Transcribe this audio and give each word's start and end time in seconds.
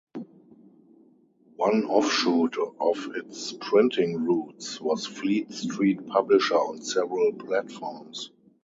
One 1.57 1.85
offshoot 1.85 2.57
of 2.57 3.09
its 3.17 3.53
printing 3.53 4.25
roots 4.25 4.81
was 4.81 5.05
"Fleet 5.05 5.51
Street 5.53 6.07
Publisher" 6.07 6.55
on 6.55 6.81
several 6.81 7.33
platforms. 7.33 8.31